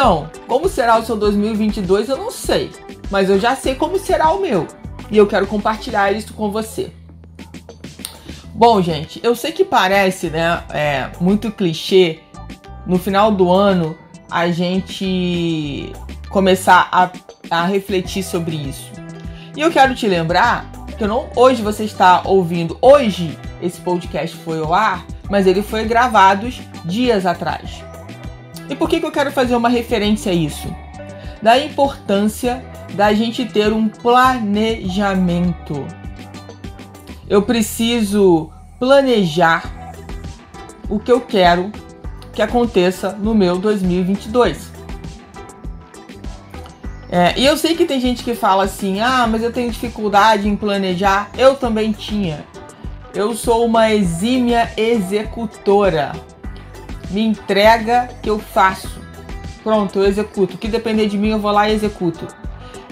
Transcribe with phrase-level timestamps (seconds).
[0.00, 2.70] Então, como será o seu 2022 eu não sei,
[3.10, 4.66] mas eu já sei como será o meu
[5.10, 6.90] e eu quero compartilhar isso com você.
[8.54, 12.20] Bom, gente, eu sei que parece, né, é, muito clichê
[12.86, 13.94] no final do ano
[14.30, 15.92] a gente
[16.30, 17.10] começar a,
[17.50, 18.90] a refletir sobre isso.
[19.54, 20.64] E eu quero te lembrar
[20.96, 25.84] que não, hoje você está ouvindo, hoje esse podcast foi ao ar, mas ele foi
[25.84, 26.48] gravado
[26.86, 27.89] dias atrás.
[28.70, 30.72] E por que, que eu quero fazer uma referência a isso?
[31.42, 35.84] Da importância da gente ter um planejamento.
[37.28, 38.48] Eu preciso
[38.78, 39.92] planejar
[40.88, 41.72] o que eu quero
[42.32, 44.70] que aconteça no meu 2022.
[47.10, 50.48] É, e eu sei que tem gente que fala assim: ah, mas eu tenho dificuldade
[50.48, 51.28] em planejar.
[51.36, 52.44] Eu também tinha.
[53.12, 56.12] Eu sou uma exímia executora
[57.10, 59.00] me entrega que eu faço.
[59.62, 60.54] Pronto, eu executo.
[60.54, 62.26] O que depender de mim, eu vou lá e executo.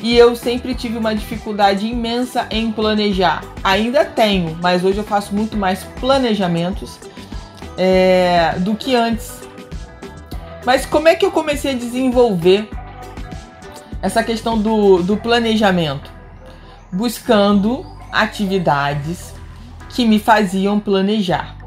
[0.01, 3.43] E eu sempre tive uma dificuldade imensa em planejar.
[3.65, 6.99] Ainda tenho, mas hoje eu faço muito mais planejamentos
[7.77, 9.41] é, do que antes.
[10.65, 12.69] Mas como é que eu comecei a desenvolver
[14.01, 16.11] essa questão do, do planejamento?
[16.93, 19.35] Buscando atividades
[19.89, 21.58] que me faziam planejar.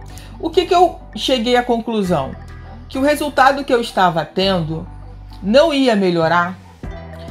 [0.41, 2.31] O que, que eu cheguei à conclusão?
[2.90, 4.88] Que o resultado que eu estava tendo
[5.41, 6.57] não ia melhorar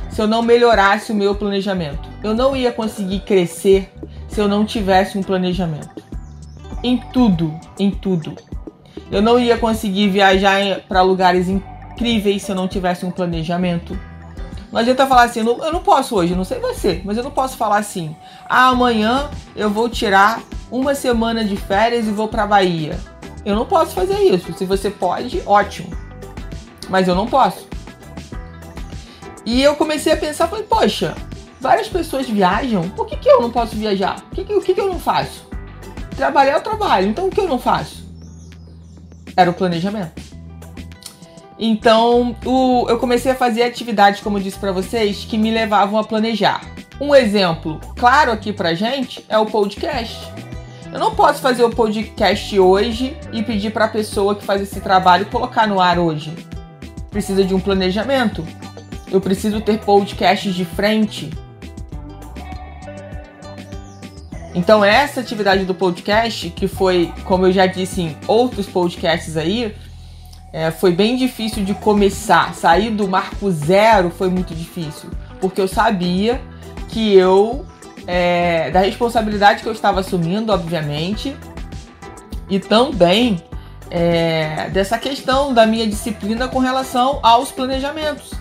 [0.09, 2.09] se eu não melhorasse o meu planejamento.
[2.23, 3.93] Eu não ia conseguir crescer
[4.29, 6.03] se eu não tivesse um planejamento.
[6.83, 8.37] Em tudo, em tudo.
[9.11, 13.99] Eu não ia conseguir viajar para lugares incríveis se eu não tivesse um planejamento.
[14.71, 17.57] Não adianta falar assim, eu não posso hoje, não sei você, mas eu não posso
[17.57, 18.15] falar assim.
[18.49, 22.99] Ah, amanhã eu vou tirar uma semana de férias e vou para Bahia.
[23.45, 24.53] Eu não posso fazer isso.
[24.53, 25.91] Se você pode, ótimo.
[26.89, 27.69] Mas eu não posso.
[29.45, 31.15] E eu comecei a pensar, falei, poxa,
[31.61, 34.23] várias pessoas viajam, por que, que eu não posso viajar?
[34.31, 35.49] O que, que, que, que eu não faço?
[36.17, 38.05] Trabalhar eu trabalho, então o que eu não faço?
[39.37, 40.21] Era o planejamento.
[41.59, 45.99] Então, o, eu comecei a fazer atividades, como eu disse para vocês, que me levavam
[45.99, 46.63] a planejar.
[47.01, 50.19] Um exemplo claro aqui pra gente é o podcast.
[50.93, 54.81] Eu não posso fazer o podcast hoje e pedir para a pessoa que faz esse
[54.81, 56.35] trabalho colocar no ar hoje.
[57.11, 58.45] Precisa de um planejamento.
[59.09, 61.31] Eu preciso ter podcasts de frente.
[64.53, 69.77] Então essa atividade do podcast, que foi, como eu já disse em outros podcasts aí,
[70.53, 72.53] é, foi bem difícil de começar.
[72.53, 75.09] Sair do marco zero foi muito difícil,
[75.41, 76.41] porque eu sabia
[76.89, 77.65] que eu
[78.07, 81.37] é, da responsabilidade que eu estava assumindo, obviamente,
[82.49, 83.43] e também
[83.91, 88.33] é, dessa questão da minha disciplina com relação aos planejamentos.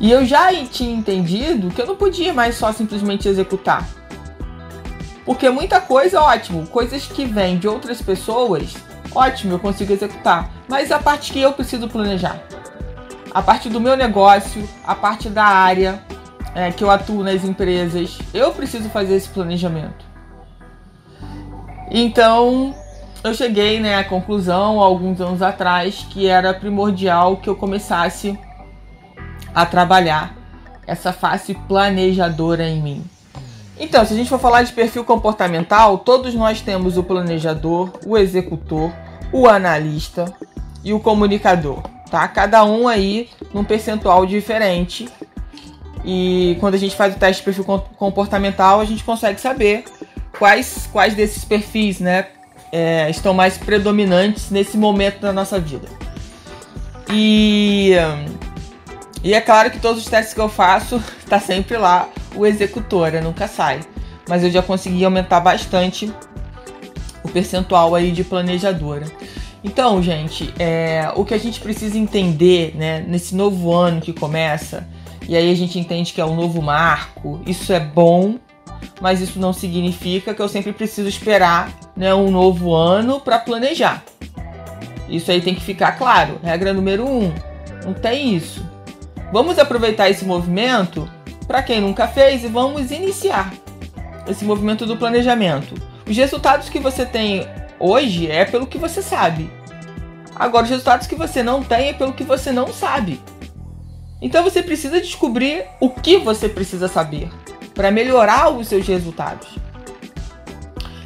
[0.00, 3.86] E eu já tinha entendido que eu não podia mais só simplesmente executar.
[5.24, 8.74] Porque muita coisa, ótimo, coisas que vêm de outras pessoas,
[9.12, 10.50] ótimo, eu consigo executar.
[10.68, 12.40] Mas a parte que eu preciso planejar.
[13.32, 16.02] A parte do meu negócio, a parte da área,
[16.58, 20.04] é, que eu atuo nas empresas, eu preciso fazer esse planejamento.
[21.88, 22.74] Então,
[23.22, 28.36] eu cheguei né, à conclusão, alguns anos atrás, que era primordial que eu começasse
[29.54, 30.36] a trabalhar
[30.84, 33.04] essa face planejadora em mim.
[33.78, 38.18] Então, se a gente for falar de perfil comportamental, todos nós temos o planejador, o
[38.18, 38.90] executor,
[39.32, 40.24] o analista
[40.82, 42.26] e o comunicador, tá?
[42.26, 45.08] Cada um aí num percentual diferente
[46.04, 47.64] e quando a gente faz o teste de perfil
[47.96, 49.84] comportamental, a gente consegue saber
[50.38, 52.26] quais, quais desses perfis né,
[52.72, 55.88] é, estão mais predominantes nesse momento da nossa vida.
[57.10, 57.92] E,
[59.22, 63.12] e é claro que todos os testes que eu faço, está sempre lá o executor,
[63.22, 63.80] nunca sai.
[64.28, 66.12] Mas eu já consegui aumentar bastante
[67.24, 69.06] o percentual aí de planejadora.
[69.64, 74.86] Então, gente, é, o que a gente precisa entender né, nesse novo ano que começa
[75.26, 77.40] e aí a gente entende que é um novo marco.
[77.46, 78.36] Isso é bom,
[79.00, 84.02] mas isso não significa que eu sempre preciso esperar né, um novo ano para planejar.
[85.08, 86.38] Isso aí tem que ficar claro.
[86.42, 87.32] Regra número um:
[87.84, 88.64] não tem isso.
[89.32, 91.08] Vamos aproveitar esse movimento
[91.46, 93.52] para quem nunca fez e vamos iniciar
[94.26, 95.74] esse movimento do planejamento.
[96.06, 97.46] Os resultados que você tem
[97.78, 99.50] hoje é pelo que você sabe.
[100.34, 103.20] Agora, os resultados que você não tem é pelo que você não sabe.
[104.20, 107.30] Então você precisa descobrir o que você precisa saber
[107.74, 109.48] para melhorar os seus resultados.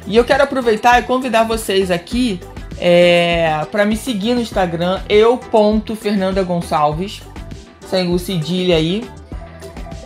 [0.05, 2.41] E eu quero aproveitar e convidar vocês aqui
[2.79, 7.21] é, para me seguir no Instagram, eu.fernandagonçalves,
[7.89, 9.09] sem o cedilha aí.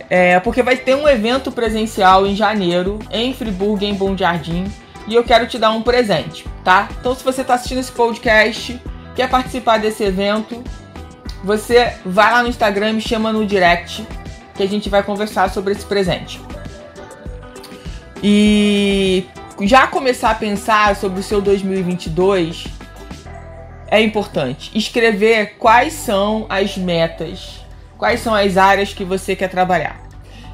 [0.09, 4.63] É, porque vai ter um evento presencial em janeiro, em Friburgo, em Bom Jardim,
[5.07, 6.88] e eu quero te dar um presente, tá?
[7.00, 8.80] Então, se você está assistindo esse podcast,
[9.15, 10.63] quer participar desse evento,
[11.43, 14.05] você vai lá no Instagram e me chama no direct,
[14.55, 16.41] que a gente vai conversar sobre esse presente.
[18.23, 19.25] E
[19.61, 22.65] já começar a pensar sobre o seu 2022
[23.89, 24.71] é importante.
[24.77, 27.61] Escrever quais são as metas,
[27.97, 30.01] quais são as áreas que você quer trabalhar.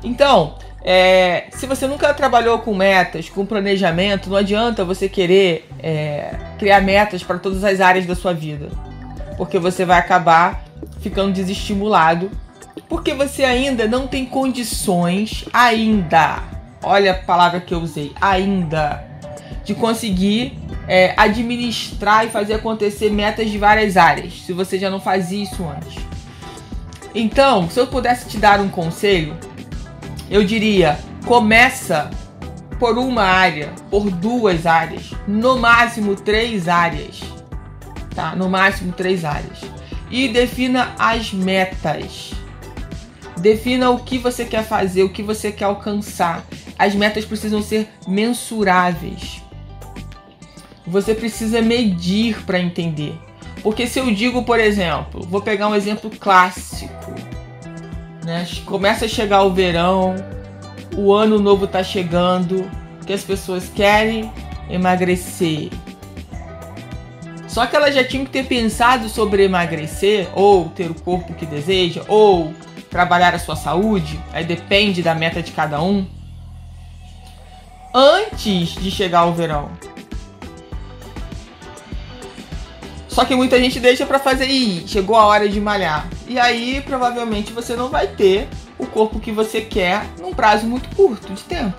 [0.03, 6.35] Então, é, se você nunca trabalhou com metas, com planejamento, não adianta você querer é,
[6.59, 8.69] criar metas para todas as áreas da sua vida,
[9.37, 10.65] porque você vai acabar
[11.03, 12.31] ficando desestimulado,
[12.89, 16.53] porque você ainda não tem condições ainda
[16.83, 19.03] olha a palavra que eu usei, ainda,
[19.63, 20.57] de conseguir
[20.87, 25.65] é, administrar e fazer acontecer metas de várias áreas, se você já não fazia isso
[25.65, 26.03] antes.
[27.15, 29.37] Então, se eu pudesse te dar um conselho,
[30.29, 32.09] eu diria: começa
[32.79, 37.21] por uma área, por duas áreas, no máximo três áreas,
[38.13, 38.35] tá?
[38.35, 39.59] No máximo três áreas.
[40.13, 42.33] E defina as metas.
[43.37, 46.45] Defina o que você quer fazer, o que você quer alcançar
[46.77, 49.41] as metas precisam ser mensuráveis.
[50.85, 53.17] Você precisa medir para entender.
[53.61, 57.13] Porque se eu digo, por exemplo, vou pegar um exemplo clássico,
[58.25, 58.45] né?
[58.65, 60.15] Começa a chegar o verão,
[60.95, 62.69] o ano novo está chegando,
[63.05, 64.31] que as pessoas querem
[64.69, 65.69] emagrecer.
[67.53, 71.45] Só que elas já tinham que ter pensado sobre emagrecer, ou ter o corpo que
[71.45, 72.51] deseja, ou
[72.89, 76.03] trabalhar a sua saúde, aí depende da meta de cada um
[77.93, 79.69] antes de chegar o verão.
[83.07, 86.07] Só que muita gente deixa para fazer e chegou a hora de malhar.
[86.27, 88.47] E aí provavelmente você não vai ter
[88.79, 91.77] o corpo que você quer num prazo muito curto de tempo.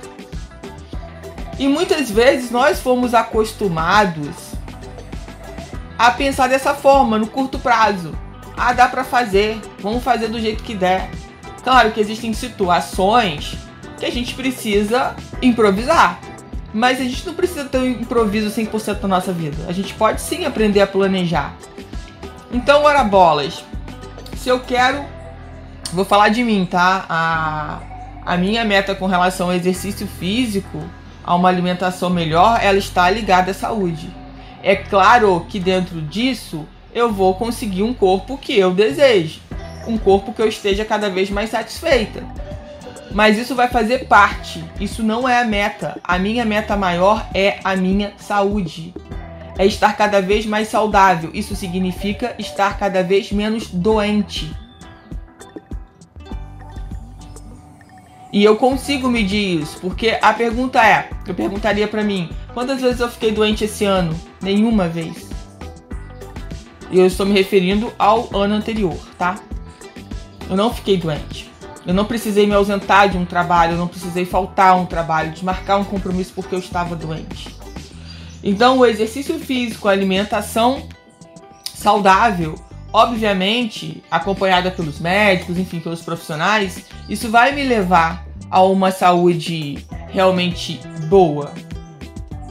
[1.58, 4.43] E muitas vezes nós fomos acostumados
[5.98, 8.14] a pensar dessa forma, no curto prazo.
[8.56, 11.10] Ah, dá para fazer, vamos fazer do jeito que der.
[11.62, 13.56] Claro que existem situações
[13.98, 16.20] que a gente precisa improvisar.
[16.72, 19.64] Mas a gente não precisa ter um improviso 100% na nossa vida.
[19.68, 21.54] A gente pode sim aprender a planejar.
[22.52, 23.64] Então, ora bolas.
[24.36, 25.04] Se eu quero.
[25.92, 27.06] Vou falar de mim, tá?
[27.08, 27.78] A,
[28.26, 30.82] a minha meta com relação ao exercício físico,
[31.22, 34.23] a uma alimentação melhor, ela está ligada à saúde.
[34.66, 39.40] É claro que dentro disso eu vou conseguir um corpo que eu desejo.
[39.86, 42.24] Um corpo que eu esteja cada vez mais satisfeita.
[43.12, 44.64] Mas isso vai fazer parte.
[44.80, 46.00] Isso não é a meta.
[46.02, 48.94] A minha meta maior é a minha saúde.
[49.58, 51.30] É estar cada vez mais saudável.
[51.34, 54.50] Isso significa estar cada vez menos doente.
[58.32, 63.00] E eu consigo medir isso, porque a pergunta é, eu perguntaria para mim, quantas vezes
[63.00, 64.18] eu fiquei doente esse ano?
[64.40, 65.28] Nenhuma vez.
[66.90, 69.34] E eu estou me referindo ao ano anterior, tá?
[70.48, 71.50] Eu não fiquei doente.
[71.84, 75.32] Eu não precisei me ausentar de um trabalho, eu não precisei faltar a um trabalho,
[75.32, 77.54] desmarcar um compromisso porque eu estava doente.
[78.42, 80.86] Então, o exercício físico, a alimentação
[81.74, 82.54] saudável,
[82.92, 90.80] obviamente, acompanhada pelos médicos, enfim, pelos profissionais, isso vai me levar a uma saúde realmente
[91.08, 91.52] boa.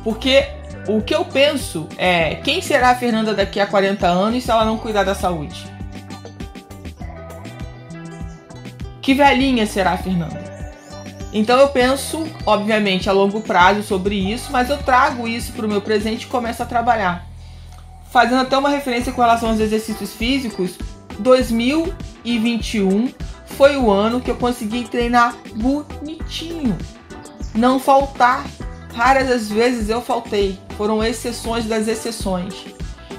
[0.03, 0.45] Porque
[0.87, 4.65] o que eu penso é quem será a Fernanda daqui a 40 anos se ela
[4.65, 5.65] não cuidar da saúde?
[9.01, 10.43] Que velhinha será a Fernanda?
[11.33, 15.69] Então eu penso, obviamente, a longo prazo sobre isso, mas eu trago isso para o
[15.69, 17.27] meu presente e começo a trabalhar.
[18.11, 20.77] Fazendo até uma referência com relação aos exercícios físicos,
[21.17, 23.11] 2021
[23.45, 26.77] foi o ano que eu consegui treinar bonitinho.
[27.55, 28.45] Não faltar.
[28.93, 30.59] Raras as vezes eu faltei.
[30.77, 32.53] Foram exceções das exceções.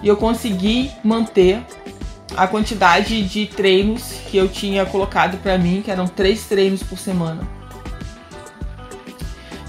[0.03, 1.65] E eu consegui manter
[2.37, 6.99] a quantidade de treinos que eu tinha colocado para mim, que eram três treinos por
[6.99, 7.43] semana.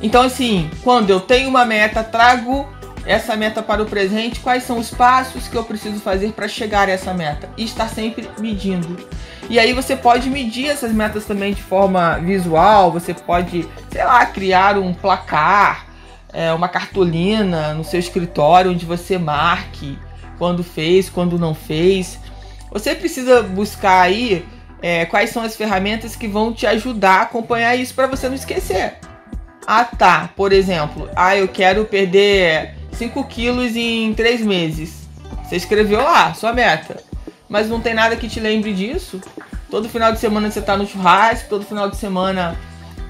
[0.01, 2.67] Então, assim, quando eu tenho uma meta, trago
[3.05, 6.89] essa meta para o presente, quais são os passos que eu preciso fazer para chegar
[6.89, 8.97] a essa meta e estar sempre medindo.
[9.47, 14.25] E aí você pode medir essas metas também de forma visual, você pode, sei lá,
[14.25, 15.84] criar um placar,
[16.35, 19.97] é, uma cartolina no seu escritório onde você marque
[20.37, 22.19] quando fez, quando não fez.
[22.71, 24.45] Você precisa buscar aí
[24.81, 28.35] é, quais são as ferramentas que vão te ajudar a acompanhar isso para você não
[28.35, 28.95] esquecer.
[29.65, 30.29] Ah, tá.
[30.35, 35.07] Por exemplo, ah, eu quero perder 5 quilos em 3 meses.
[35.43, 37.01] Você escreveu lá, sua meta.
[37.47, 39.21] Mas não tem nada que te lembre disso.
[39.71, 42.57] Todo final de semana você tá no churrasco, todo final de semana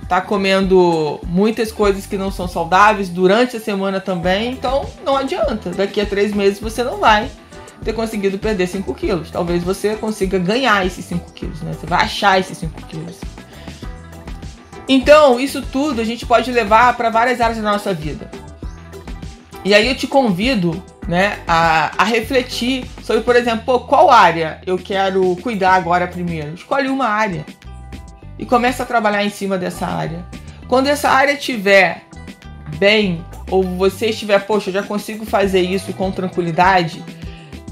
[0.08, 4.52] tá comendo muitas coisas que não são saudáveis durante a semana também.
[4.52, 5.72] Então não adianta.
[5.72, 7.30] Daqui a três meses você não vai
[7.84, 9.32] ter conseguido perder 5 quilos.
[9.32, 11.74] Talvez você consiga ganhar esses 5 quilos, né?
[11.74, 13.18] Você vai achar esses 5 quilos.
[14.88, 18.30] Então, isso tudo a gente pode levar para várias áreas da nossa vida.
[19.64, 24.62] E aí eu te convido né, a, a refletir sobre, por exemplo, pô, qual área
[24.66, 26.54] eu quero cuidar agora primeiro.
[26.54, 27.46] Escolhe uma área
[28.38, 30.26] e começa a trabalhar em cima dessa área.
[30.68, 32.04] Quando essa área estiver
[32.78, 37.04] bem, ou você estiver, poxa, eu já consigo fazer isso com tranquilidade,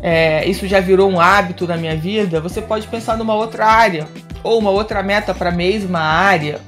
[0.02, 4.08] é, isso já virou um hábito na minha vida, você pode pensar numa outra área,
[4.44, 6.60] ou uma outra meta para a mesma área.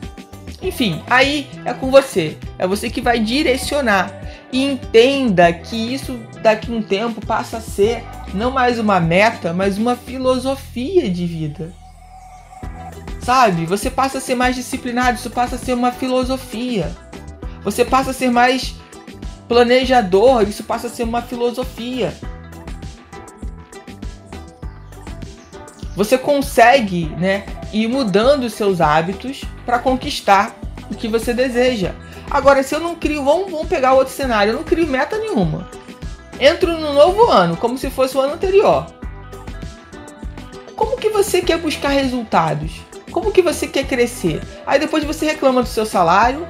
[0.61, 2.37] Enfim, aí é com você.
[2.57, 4.11] É você que vai direcionar.
[4.51, 9.77] E entenda que isso daqui um tempo passa a ser não mais uma meta, mas
[9.77, 11.73] uma filosofia de vida.
[13.25, 13.65] Sabe?
[13.65, 16.95] Você passa a ser mais disciplinado, isso passa a ser uma filosofia.
[17.63, 18.75] Você passa a ser mais
[19.47, 22.13] planejador, isso passa a ser uma filosofia.
[25.95, 30.55] Você consegue, né, ir mudando seus hábitos para conquistar
[30.91, 31.95] o que você deseja.
[32.29, 35.67] Agora, se eu não crio, vamos, vamos pegar outro cenário, eu não crio meta nenhuma.
[36.39, 38.85] Entro no novo ano, como se fosse o ano anterior.
[40.75, 42.85] Como que você quer buscar resultados?
[43.15, 44.41] Como que você quer crescer?
[44.67, 46.45] Aí depois você reclama do seu salário,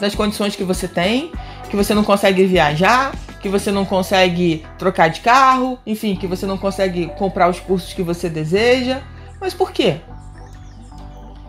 [0.00, 1.30] das condições que você tem,
[1.70, 6.44] que você não consegue viajar, que você não consegue trocar de carro, enfim, que você
[6.44, 9.00] não consegue comprar os cursos que você deseja.
[9.40, 10.00] Mas por quê?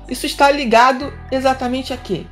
[0.08, 2.28] Isso está ligado exatamente a quê?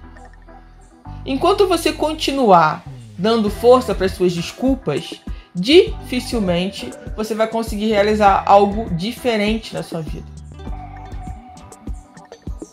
[1.25, 2.83] Enquanto você continuar
[3.17, 5.19] dando força para suas desculpas,
[5.55, 10.35] dificilmente você vai conseguir realizar algo diferente na sua vida.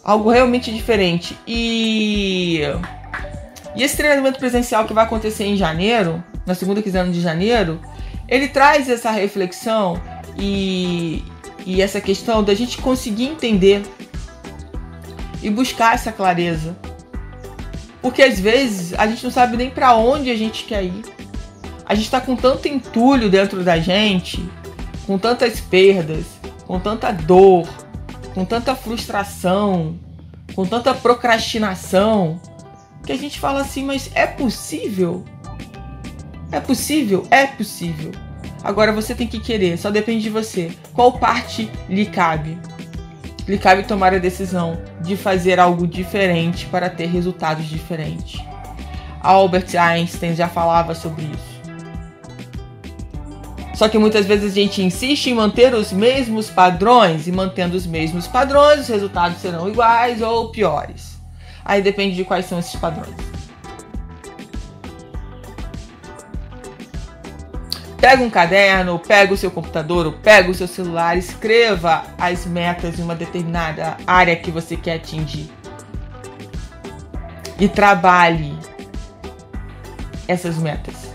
[0.02, 1.38] Algo realmente diferente.
[1.46, 2.60] E,
[3.76, 7.80] e esse treinamento presencial que vai acontecer em janeiro, na segunda quinzena de janeiro,
[8.28, 10.00] ele traz essa reflexão
[10.38, 11.24] e,
[11.64, 13.82] e essa questão da gente conseguir entender
[15.42, 16.76] e buscar essa clareza
[18.02, 21.04] porque às vezes a gente não sabe nem para onde a gente quer ir.
[21.86, 24.44] A gente está com tanto entulho dentro da gente,
[25.06, 26.24] com tantas perdas,
[26.66, 27.68] com tanta dor,
[28.34, 29.98] com tanta frustração,
[30.54, 32.40] com tanta procrastinação,
[33.04, 35.24] que a gente fala assim, mas é possível?
[36.50, 37.26] É possível?
[37.30, 38.12] É possível.
[38.62, 40.72] Agora você tem que querer, só depende de você.
[40.92, 42.58] Qual parte lhe cabe?
[43.46, 48.40] lhe cabe tomar a decisão de fazer algo diferente para ter resultados diferentes.
[49.20, 51.51] Albert Einstein já falava sobre isso.
[53.74, 57.86] Só que muitas vezes a gente insiste em manter os mesmos padrões e mantendo os
[57.86, 61.18] mesmos padrões, os resultados serão iguais ou piores.
[61.64, 63.14] Aí depende de quais são esses padrões.
[68.02, 73.02] Pega um caderno, pega o seu computador, pega o seu celular, escreva as metas em
[73.02, 75.48] uma determinada área que você quer atingir.
[77.60, 78.58] E trabalhe
[80.26, 81.12] essas metas.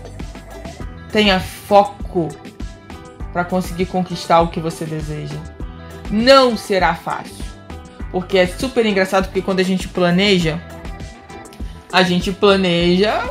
[1.12, 2.28] Tenha foco
[3.32, 5.36] para conseguir conquistar o que você deseja.
[6.10, 7.44] Não será fácil.
[8.10, 10.60] Porque é super engraçado porque quando a gente planeja,
[11.92, 13.22] a gente planeja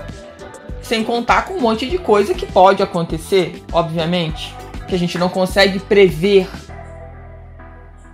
[0.81, 4.55] sem contar com um monte de coisa que pode acontecer, obviamente,
[4.87, 6.47] que a gente não consegue prever.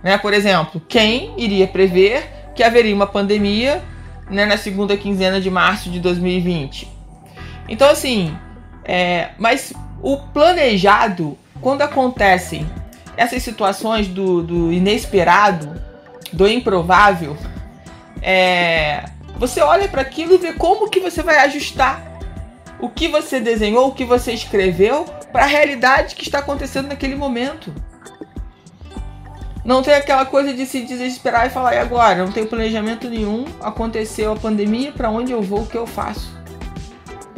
[0.02, 0.18] Né?
[0.18, 3.82] Por exemplo, quem iria prever que haveria uma pandemia
[4.30, 6.90] né, na segunda quinzena de março de 2020?
[7.68, 8.36] Então, assim,
[8.84, 9.72] é, mas
[10.04, 12.68] o planejado, quando acontecem
[13.16, 15.80] essas situações do, do inesperado,
[16.30, 17.34] do improvável,
[18.20, 19.06] é,
[19.38, 22.04] você olha para aquilo e vê como que você vai ajustar
[22.78, 27.14] o que você desenhou, o que você escreveu para a realidade que está acontecendo naquele
[27.14, 27.74] momento.
[29.64, 32.26] Não tem aquela coisa de se desesperar e falar, e agora?
[32.26, 36.43] Não tenho planejamento nenhum, aconteceu a pandemia, para onde eu vou, o que eu faço?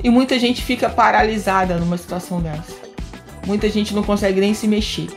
[0.07, 2.77] E muita gente fica paralisada numa situação dessa.
[3.45, 5.09] Muita gente não consegue nem se mexer.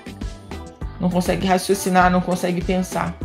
[0.99, 3.15] Não consegue raciocinar, não consegue pensar.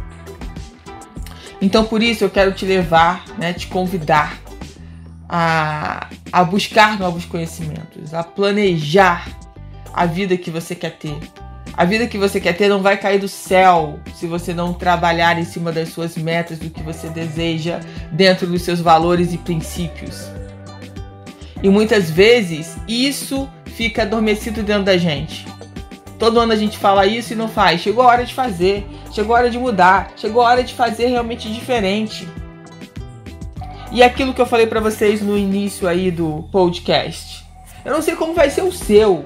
[1.62, 4.38] Então por isso eu quero te levar, né, te convidar
[5.26, 9.26] a, a buscar novos conhecimentos, a planejar
[9.90, 11.16] a vida que você quer ter.
[11.74, 15.38] A vida que você quer ter não vai cair do céu se você não trabalhar
[15.38, 17.80] em cima das suas metas, do que você deseja,
[18.12, 20.43] dentro dos seus valores e princípios.
[21.64, 25.46] E muitas vezes isso fica adormecido dentro da gente.
[26.18, 27.80] Todo ano a gente fala isso e não faz.
[27.80, 31.06] Chegou a hora de fazer, chegou a hora de mudar, chegou a hora de fazer
[31.06, 32.28] realmente diferente.
[33.90, 37.46] E aquilo que eu falei para vocês no início aí do podcast.
[37.82, 39.24] Eu não sei como vai ser o seu,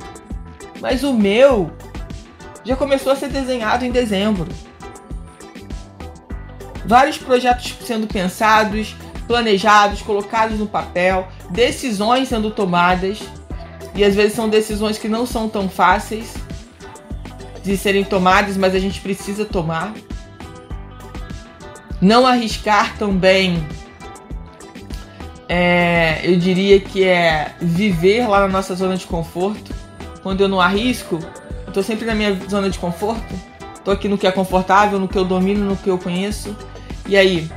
[0.81, 1.73] mas o meu
[2.65, 4.47] já começou a ser desenhado em dezembro.
[6.87, 8.95] Vários projetos sendo pensados,
[9.29, 13.21] planejados, colocados no papel, decisões sendo tomadas.
[13.95, 16.35] E às vezes são decisões que não são tão fáceis
[17.63, 19.93] de serem tomadas, mas a gente precisa tomar.
[22.01, 23.65] Não arriscar também,
[25.49, 29.75] é, eu diria que é viver lá na nossa zona de conforto.
[30.23, 31.19] Quando eu não arrisco,
[31.67, 33.35] eu tô sempre na minha zona de conforto.
[33.83, 36.55] Tô aqui no que é confortável, no que eu domino, no que eu conheço.
[37.07, 37.51] E aí?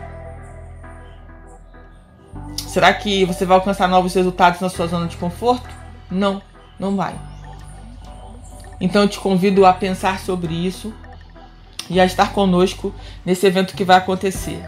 [2.72, 5.68] Será que você vai alcançar novos resultados na sua zona de conforto?
[6.10, 6.42] Não,
[6.80, 7.14] não vai.
[8.80, 10.94] Então eu te convido a pensar sobre isso
[11.90, 14.64] e a estar conosco nesse evento que vai acontecer.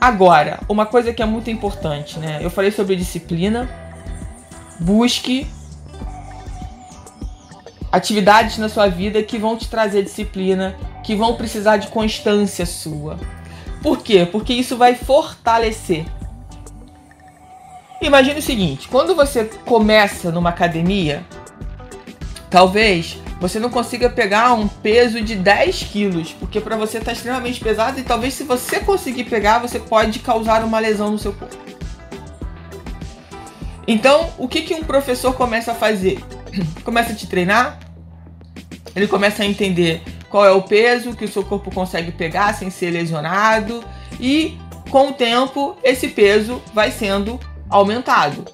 [0.00, 2.38] Agora, uma coisa que é muito importante, né?
[2.40, 3.68] Eu falei sobre disciplina.
[4.78, 5.44] Busque
[7.90, 13.18] atividades na sua vida que vão te trazer disciplina, que vão precisar de constância sua.
[13.82, 14.24] Por quê?
[14.24, 16.06] Porque isso vai fortalecer.
[18.00, 21.24] Imagine o seguinte: quando você começa numa academia,
[22.50, 27.60] talvez você não consiga pegar um peso de 10 quilos, porque para você está extremamente
[27.60, 31.56] pesado e talvez se você conseguir pegar, você pode causar uma lesão no seu corpo.
[33.86, 36.22] Então, o que, que um professor começa a fazer?
[36.84, 37.78] começa a te treinar,
[38.94, 42.70] ele começa a entender qual é o peso que o seu corpo consegue pegar sem
[42.70, 43.82] ser lesionado
[44.20, 44.58] e
[44.90, 48.44] com o tempo esse peso vai sendo aumentado,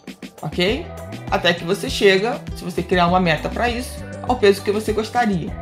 [0.42, 0.86] ok?
[1.30, 4.92] Até que você chega, se você criar uma meta para isso, ao peso que você
[4.92, 5.52] gostaria.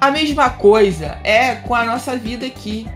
[0.00, 2.88] A mesma coisa é com a nossa vida aqui.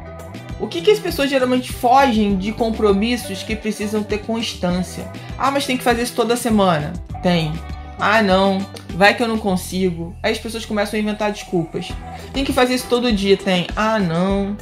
[0.58, 5.06] O que, que as pessoas geralmente fogem de compromissos que precisam ter constância?
[5.38, 6.92] Ah, mas tem que fazer isso toda semana.
[7.22, 7.52] Tem.
[7.98, 10.16] Ah, não, vai que eu não consigo.
[10.22, 11.88] Aí as pessoas começam a inventar desculpas.
[12.32, 13.36] Tem que fazer isso todo dia.
[13.36, 13.66] Tem.
[13.76, 14.56] Ah, não.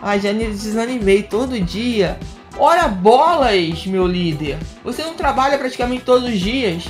[0.00, 2.18] Ah, já desanimei todo dia.
[2.58, 4.58] Ora bolas, meu líder.
[4.82, 6.84] Você não trabalha praticamente todos os dias.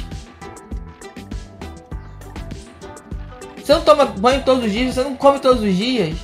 [3.62, 6.16] Você não toma banho todos os dias, você não come todos os dias.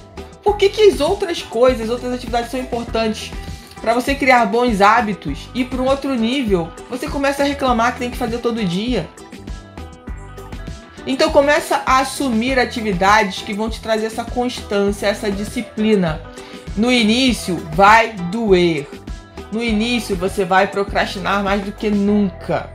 [0.42, 3.32] Por que, que as outras coisas, outras atividades são importantes
[3.82, 7.98] para você criar bons hábitos e para um outro nível, você começa a reclamar que
[7.98, 9.06] tem que fazer todo dia.
[11.06, 16.22] Então começa a assumir atividades que vão te trazer essa constância, essa disciplina.
[16.74, 19.03] No início vai doer.
[19.54, 22.68] No início você vai procrastinar mais do que nunca.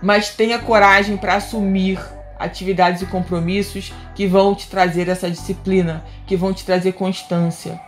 [0.00, 1.98] Mas tenha coragem para assumir
[2.38, 7.80] atividades e compromissos que vão te trazer essa disciplina, que vão te trazer constância.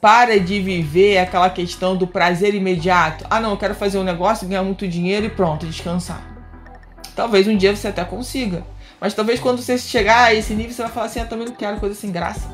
[0.00, 3.26] Para de viver aquela questão do prazer imediato.
[3.28, 6.22] Ah, não, eu quero fazer um negócio, ganhar muito dinheiro e pronto, descansar.
[7.16, 8.64] Talvez um dia você até consiga.
[9.00, 11.48] Mas talvez quando você chegar a esse nível, você vai falar assim: eu ah, também
[11.48, 12.48] não quero coisa sem graça.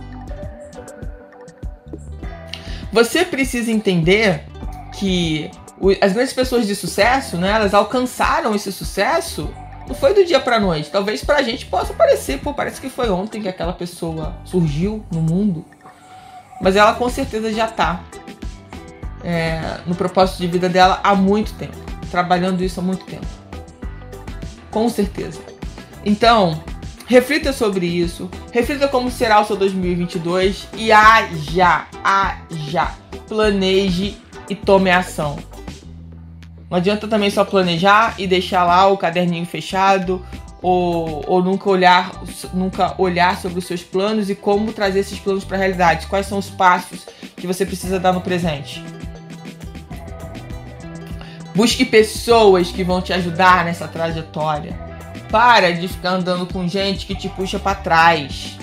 [2.91, 4.50] Você precisa entender
[5.01, 5.51] que
[6.03, 9.51] as grandes pessoas de sucesso, né, elas alcançaram esse sucesso
[9.89, 10.91] não foi do dia pra noite.
[10.91, 15.21] Talvez pra gente possa parecer, pô, parece que foi ontem que aquela pessoa surgiu no
[15.21, 15.65] mundo.
[16.61, 18.05] Mas ela com certeza já está
[19.25, 21.77] é, no propósito de vida dela há muito tempo,
[22.11, 23.27] trabalhando isso há muito tempo.
[24.71, 25.41] Com certeza.
[26.05, 26.63] Então,
[27.07, 32.93] reflita sobre isso, reflita como será o seu 2022 e haja, haja,
[33.27, 34.19] planeje
[34.51, 35.39] e tome ação.
[36.69, 40.25] Não adianta também só planejar e deixar lá o caderninho fechado
[40.63, 42.13] ou, ou nunca olhar
[42.53, 46.07] nunca olhar sobre os seus planos e como trazer esses planos para a realidade.
[46.07, 48.85] Quais são os passos que você precisa dar no presente?
[51.55, 54.79] Busque pessoas que vão te ajudar nessa trajetória.
[55.31, 58.59] Para de ficar andando com gente que te puxa para trás.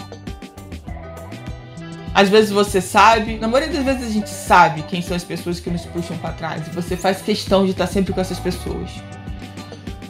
[2.17, 5.59] Às vezes você sabe, na maioria das vezes a gente sabe quem são as pessoas
[5.59, 8.89] que nos puxam para trás e você faz questão de estar sempre com essas pessoas.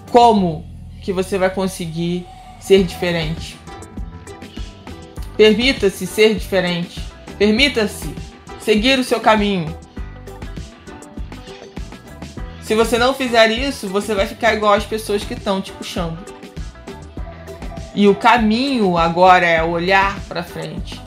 [0.10, 0.66] Como
[1.02, 2.26] que você vai conseguir
[2.62, 3.60] ser diferente?
[5.36, 7.04] Permita-se ser diferente.
[7.38, 8.16] Permita-se
[8.62, 9.78] seguir o seu caminho.
[12.62, 16.20] Se você não fizer isso, você vai ficar igual as pessoas que estão te puxando.
[17.94, 21.07] E o caminho agora é olhar para frente.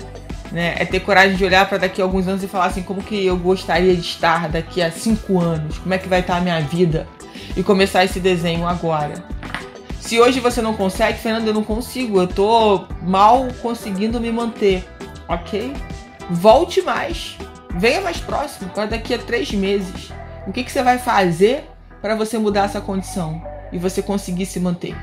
[0.51, 0.75] Né?
[0.79, 3.25] É ter coragem de olhar para daqui a alguns anos e falar assim, como que
[3.25, 5.79] eu gostaria de estar daqui a cinco anos?
[5.79, 7.07] Como é que vai estar a minha vida?
[7.57, 9.25] E começar esse desenho agora.
[10.01, 14.85] Se hoje você não consegue, Fernando, eu não consigo, eu tô mal conseguindo me manter,
[15.29, 15.73] ok?
[16.29, 17.37] Volte mais,
[17.77, 20.11] venha mais próximo, para daqui a três meses.
[20.47, 21.69] O que, que você vai fazer
[22.01, 24.97] para você mudar essa condição e você conseguir se manter?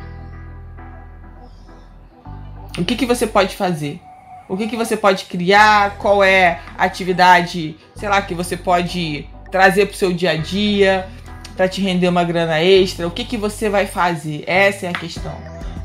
[2.78, 4.02] O que, que você pode fazer?
[4.50, 5.98] O que, que você pode criar?
[5.98, 10.38] Qual é a atividade, sei lá, que você pode trazer para o seu dia a
[10.38, 11.08] dia
[11.56, 13.08] para te render uma grana extra?
[13.08, 14.44] O que, que você vai fazer?
[14.48, 15.36] Essa é a questão.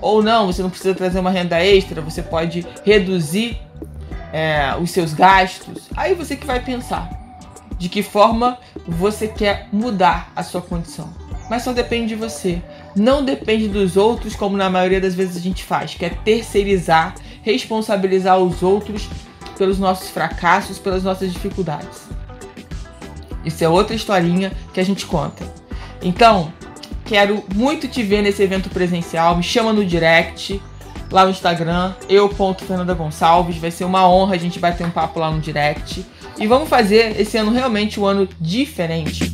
[0.01, 3.57] Ou não, você não precisa trazer uma renda extra, você pode reduzir
[4.33, 5.88] é, os seus gastos.
[5.96, 7.11] Aí você que vai pensar
[7.79, 11.12] de que forma você quer mudar a sua condição.
[11.51, 12.62] Mas só depende de você.
[12.94, 17.14] Não depende dos outros, como na maioria das vezes a gente faz, que é terceirizar,
[17.42, 19.09] responsabilizar os outros
[19.59, 22.09] pelos nossos fracassos, pelas nossas dificuldades.
[23.44, 25.44] Isso é outra historinha que a gente conta.
[26.00, 26.52] Então,
[27.05, 29.37] quero muito te ver nesse evento presencial.
[29.37, 30.61] Me chama no direct,
[31.11, 33.57] lá no Instagram, eu.fernanda Gonçalves.
[33.59, 36.07] Vai ser uma honra a gente bater um papo lá no direct.
[36.38, 39.33] E vamos fazer esse ano realmente um ano diferente.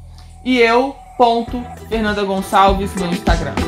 [0.45, 3.68] e eu, ponto, Fernanda Gonçalves, no Instagram.